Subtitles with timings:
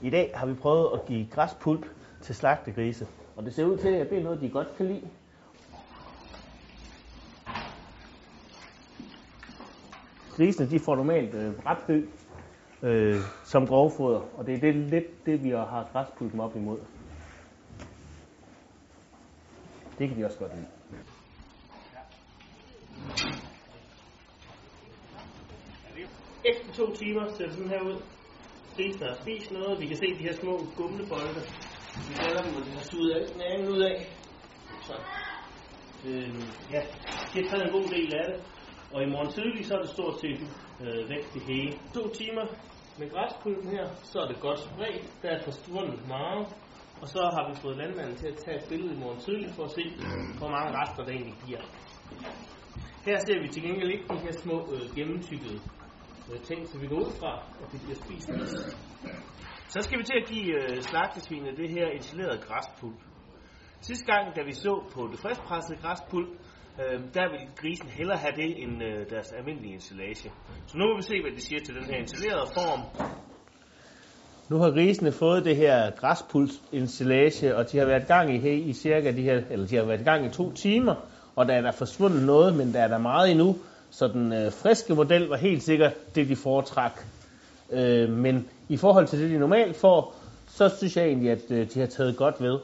[0.00, 1.86] I dag har vi prøvet at give græspulp
[2.22, 5.08] til slagtegrise, og det ser ud til, at det er noget, de godt kan lide.
[10.36, 12.02] Grisene de får normalt øh, brætfø
[12.82, 16.78] øh, som grovfoder, og det er det, lidt det, vi har græspulpen op imod.
[19.98, 20.66] Det kan de også godt lide.
[26.44, 28.02] Efter to timer ser det sådan her ud.
[28.76, 29.80] Grisen har spist noget.
[29.80, 31.40] Vi kan se de her små gumlebolde.
[32.08, 33.96] Vi kalder dem, og de har suget alt nagen ud af.
[34.82, 34.94] Så.
[36.06, 36.34] Øh,
[36.74, 36.80] ja,
[37.32, 38.38] det har taget en god del af det.
[38.94, 40.40] Og i morgen tidlig, så er det stort set
[40.84, 41.72] øh, væk det hele.
[41.94, 42.44] To timer
[42.98, 45.22] med græspulpen her, så er det godt spredt.
[45.22, 46.46] Der er forsvundet meget.
[47.02, 49.64] Og så har vi fået landmanden til at tage et billede i morgen tidlig for
[49.64, 49.84] at se,
[50.38, 51.62] hvor mange rester der egentlig bliver.
[53.06, 55.60] Her ser vi til gengæld ikke de her små øh, gennemtykkede
[56.32, 58.28] Øh, ting, så vi går ud fra, at det bliver spist.
[59.68, 63.00] Så skal vi til at give øh, slagtesvinene det her installerede græspulp.
[63.80, 66.28] Sidste gang, da vi så på det friskpressede græspulp,
[66.80, 70.30] øh, der vil grisen hellere have det end øh, deres almindelige ensilage.
[70.66, 72.80] Så nu må vi se, hvad de siger til den her installerede form.
[74.50, 79.12] Nu har grisene fået det her græspulsinstallage, og de har været gang i, i cirka
[79.12, 80.94] de her, eller de har været i gang i to timer,
[81.36, 83.56] og der er der forsvundet noget, men der er der meget endnu,
[83.90, 87.00] så den øh, friske model var helt sikkert det, de foretrak.
[87.70, 90.14] Øh, men i forhold til det, de normalt får,
[90.48, 92.58] så synes jeg egentlig, at øh, de har taget godt ved.